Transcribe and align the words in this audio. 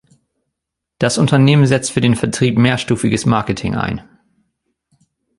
Das 0.97 1.19
Unternehmen 1.19 1.67
setzt 1.67 1.91
für 1.91 2.01
den 2.01 2.15
Vertrieb 2.15 2.57
mehrstufiges 2.57 3.27
Marketing 3.27 3.75
ein. 3.75 4.01